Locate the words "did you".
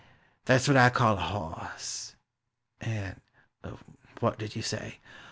4.39-4.63